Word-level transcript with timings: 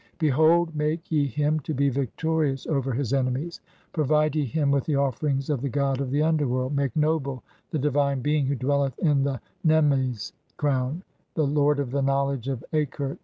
(16) 0.13 0.17
Be 0.17 0.29
"hold, 0.29 0.75
make 0.75 1.11
[ye 1.11 1.27
him] 1.27 1.59
to 1.59 1.75
be 1.75 1.87
victorious 1.89 2.65
over 2.65 2.91
his 2.91 3.13
enemies, 3.13 3.61
pro 3.93 4.03
"vide 4.03 4.35
[ye 4.35 4.43
him] 4.45 4.71
with 4.71 4.85
the 4.85 4.95
offerings 4.95 5.47
of 5.47 5.61
the 5.61 5.69
god 5.69 6.01
of 6.01 6.09
the 6.09 6.23
underworld, 6.23 6.75
"make 6.75 6.95
noble 6.95 7.43
the 7.69 7.77
divine 7.77 8.19
being 8.19 8.47
who 8.47 8.55
dwelleth 8.55 8.97
in 8.97 9.21
the 9.21 9.39
nemmes 9.63 10.33
"(17) 10.57 10.57
crown, 10.57 11.03
the 11.35 11.45
lord 11.45 11.79
of 11.79 11.91
the 11.91 12.01
knowledge 12.01 12.47
of 12.47 12.65
Akert. 12.73 13.19